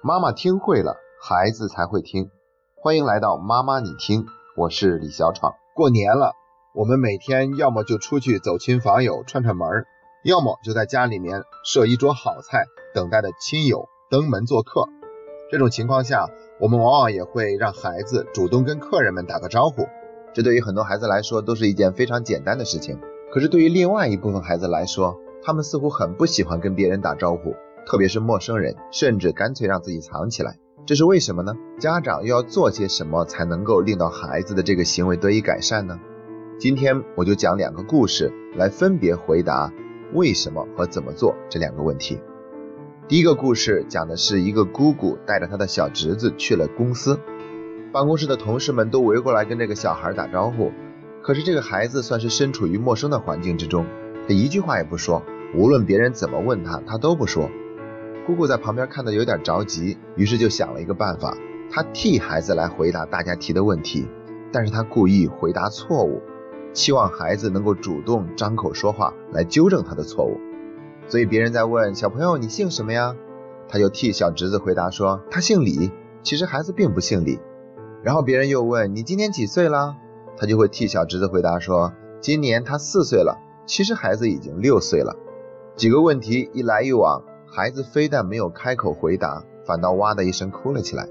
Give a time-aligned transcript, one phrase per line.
[0.00, 2.30] 妈妈听会了，孩子才会听。
[2.76, 5.54] 欢迎来到妈妈你听，我是李小闯。
[5.74, 6.34] 过年了，
[6.72, 9.68] 我们每天要么就出去走亲访友串串门，
[10.22, 14.88] 要么就在家里面设一桌好菜，等待着亲友登门做客。
[15.50, 16.28] 这种情况下，
[16.60, 19.88] 我们往往也会让孩子主动跟客人们打个招呼。
[20.32, 23.00] 这对于很多孩子来说都是一件非常简单的事情。
[23.32, 27.56] 可是对于另外一部分孩子来说，他们似乎很不喜欢跟别人打招呼。
[27.88, 31.54] 特别是陌生人，甚至干脆让自己藏起来，这是为什么呢？
[31.78, 35.98] 家长又要做些什么才能够令到孩子的这个行为得以改善呢？
[36.60, 39.72] 今天我就讲两个故事来分别回答
[40.12, 42.20] 为什么和怎么做这两个问题。
[43.08, 47.18] 第一个故事讲的是一个姑姑带着她的小侄子去了公司，
[47.90, 50.72] 办公室的同事们都围过来跟这个小孩打招呼，
[51.22, 53.86] 可是这个孩子算是身处于陌生的环境之中，
[54.28, 55.22] 他一句话也不说，
[55.54, 57.48] 无论别人怎么问他，他都不说。
[58.28, 61.34] 姑姑在旁边看的有点着急，于是就想了一个办法，
[61.70, 64.06] 她替孩子来回答大家提的问题，
[64.52, 66.20] 但是她故意回答错误，
[66.74, 70.36] 期望孩子能够主动张口说话来纠正他的错误。
[71.06, 73.16] 所以别人在问小朋友你姓什么呀，
[73.66, 75.90] 他就替小侄子回答说他姓李，
[76.22, 77.38] 其实孩子并不姓李。
[78.02, 79.96] 然后别人又问你今年几岁了，
[80.36, 85.16] 他就会替小侄子回答说今年他四岁了，其实孩子已经六岁了。
[85.76, 87.22] 几个问题一来一往。
[87.50, 91.08] 孩子非但没有开口回答，反倒哇的一声哭了起来。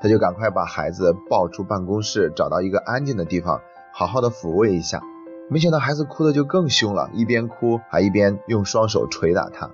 [0.00, 3.60] 他就赶快把孩子抱出办公室，找到一个安静的地方，
[3.94, 5.00] 好好的抚慰一下。
[5.48, 9.70] 没想到孩子哭的就更凶了，一边哭还一边用双手捶打他。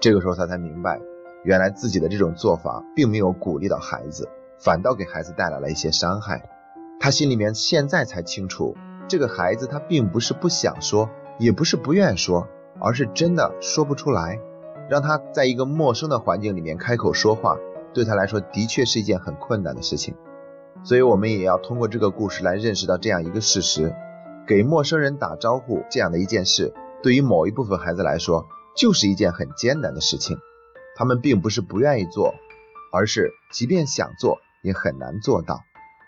[0.00, 1.00] 这个时候他才明白，
[1.44, 6.48] 原来自己的这种做法并没有鼓励到孩子，反倒给孩子带来了一些伤害。
[6.98, 8.74] 他心里面现在才清楚，
[9.08, 12.48] 这个孩子他并不是不想说，也不是不愿说，
[12.80, 14.40] 而是真的说不出来。
[14.88, 17.56] 让他在一个陌生的环境里面开口说话，
[17.92, 20.14] 对他来说的确是一件很困难的事情。
[20.84, 23.92] 所以，我们也要通过这个故事来认识到这样一个事实：
[24.46, 28.46] 给陌生人打招呼这样的一件事，对于某一部分孩子来说，
[28.76, 30.38] 就是一件很艰难的事情。
[30.96, 32.34] 他们并不是不愿意做，
[32.92, 35.60] 而是即便想做，也很难做到。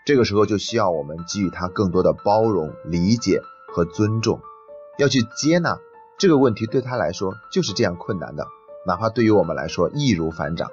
[0.05, 3.41] 这个时候就需要我们给予他更多的包容、理解
[3.73, 4.39] 和尊重，
[4.97, 5.77] 要去接纳
[6.17, 8.47] 这个问题对他来说就是这样困难的。
[8.87, 10.71] 哪怕对于我们来说易如反掌，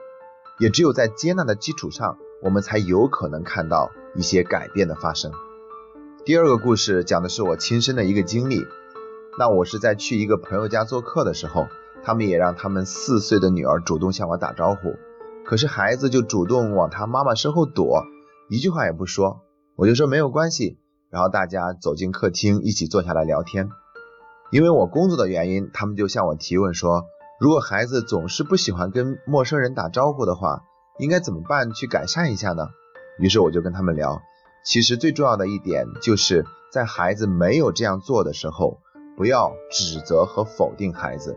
[0.59, 5.33] 也只有在接纳的基础上，我们才有可能看到一些改变的发生。
[6.25, 8.65] 第二个故事讲的是我亲身的一个经历。
[9.39, 11.67] 那我是在去一个朋友家做客的时候，
[12.05, 14.95] 他们也让他们四岁的女儿主动向我打招呼，
[15.45, 18.05] 可是孩子就主动往他妈妈身后躲，
[18.49, 19.43] 一句话也不说。
[19.75, 20.79] 我就说没有关系，
[21.11, 23.69] 然后大家走进客厅，一起坐下来聊天。
[24.51, 27.05] 因为我工作的原因，他们就向我提问说。
[27.39, 30.63] 如果孩子总是不喜欢跟陌生人打招呼的话，
[30.99, 32.69] 应该怎么办去改善一下呢？
[33.19, 34.23] 于是我就跟他们聊，
[34.65, 38.79] 其实最重要的一点就是在孩子没有这样做的时候，
[39.19, 41.37] 不要指责和否定孩子。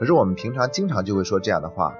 [0.00, 1.94] 可是我们平常经常就会说这样的话，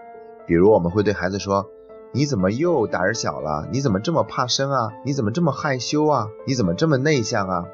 [0.47, 1.68] 比如我们会对孩子说
[2.12, 3.68] ：“你怎么又胆儿小了？
[3.70, 4.88] 你怎么这么怕生啊？
[5.04, 6.26] 你怎么这么害羞啊？
[6.48, 7.64] 你怎么这么内向啊？”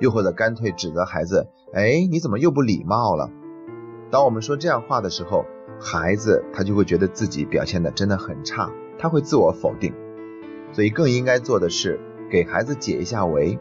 [0.00, 3.30] 又或者干脆指责孩子：“哎，你怎么又不礼貌了？”
[4.10, 5.44] 当我们说这样话的时候，
[5.78, 9.92] 孩子他就会觉得自己表现的真的很差，他会自我否定。
[10.72, 13.58] 所以更应该做的是给孩子解一下围。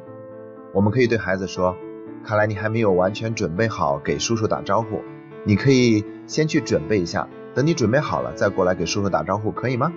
[0.74, 1.76] 我们可以对孩子说
[2.24, 5.02] ：“看来你还没有完全准备好给叔叔打招呼，
[5.44, 9.92] 你可以先去准备一下，等你准备好了再过来给叔叔打招呼，可以吗？”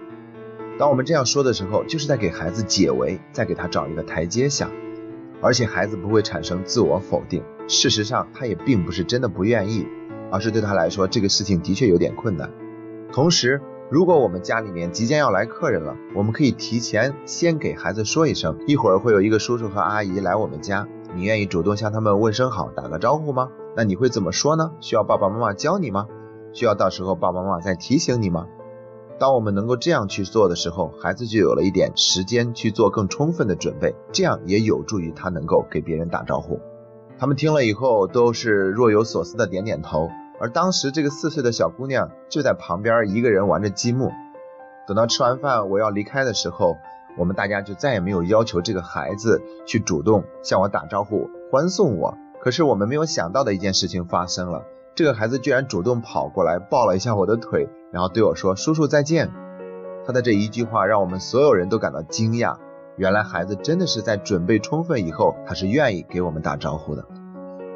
[0.78, 4.70] 当我们这样说的时候，就是在给孩子解围，再给他找一个台阶下，
[5.40, 7.42] 而且孩子不会产生自我否定。
[7.68, 9.86] 事实上，他也并不是真的不愿意。
[10.30, 12.50] 而是对他来说，这个事情的确有点困难。
[13.12, 13.60] 同时，
[13.90, 23.50] 如果我们家里面即将要来客人了，我们可以提前先给孩子说一声，一会儿会有一个叔叔和阿姨来我们家，你愿意主动向他们问声好，打个招呼吗？
[23.76, 24.72] 那你会怎么说呢？
[24.80, 26.06] 需要爸爸妈妈教你吗？
[26.52, 28.46] 需要到时候爸爸妈妈再提醒你吗？
[29.18, 36.58] 当我们能够这样去做的时候，孩子就有了一点时间去做更充分的准备，这样也有助于他能够给别人打招呼。
[37.18, 40.08] 他们听了以后都是若有所思的点点头，
[40.40, 44.10] 而当时这个四岁的小姑娘就在旁边一个人玩着积木。
[44.86, 46.76] 等到吃完饭我要离开的时候，
[47.18, 52.16] 我们大家就再也没有要求这个孩子去主动向我打招呼欢送我。
[52.40, 54.64] 可是我们没有想到的一件事情发生了，
[54.94, 59.30] 这个孩子居然主动跑过来抱了一下我的腿，然后对我说：“叔叔再见。”
[60.06, 62.56] 他的这一句话让我们所有人都感到惊讶。
[62.96, 67.04] 原来孩子真的是在准备充分以后，他是愿意给我们打招呼的。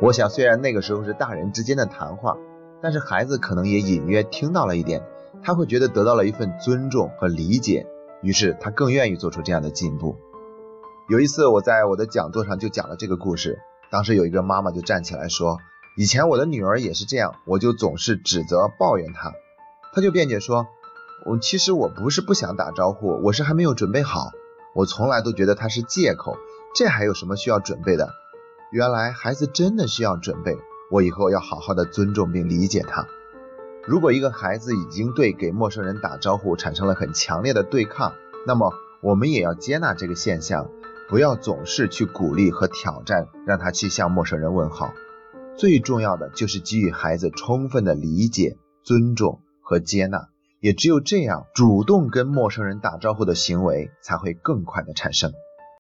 [0.01, 2.37] 我想，虽然那个时候是大人之间的谈话，
[2.85, 5.03] 但是孩子可能也隐约听到了一点，
[5.43, 7.87] 他会觉得得到了一份尊重和理解，
[8.21, 10.19] 于是他更愿意做出这样的进步。
[11.09, 13.59] 有一次我在我的讲座上就讲了这个故事，
[13.91, 15.57] 当时有一个妈妈就站起来说，
[15.97, 19.33] 以前我的女儿也是这样，我就总是指责抱怨她，
[19.95, 20.67] 她就辩解说，
[21.25, 24.31] 我其实我不是不想打招呼，我是还没有准备好，
[24.75, 26.37] 我从来都觉得她是借口，
[26.75, 28.11] 这还有什么需要准备的？
[28.71, 30.59] 原来孩子真的需要准备，
[30.95, 33.09] 我以后要好好的尊重并理解他。
[33.85, 38.13] 如果一个孩子已经对给陌生人打招呼产生了很强烈的对抗，
[38.47, 40.71] 那么我们也要接纳这个现象，
[41.09, 44.95] 不要总是去鼓励和挑战，让他去向陌生人问好。
[45.57, 50.29] 最重要的就是给予孩子充分的理解、尊重和接纳，
[50.61, 55.33] 也只有这样，主动跟陌生人打招呼的行为才会更快的产生。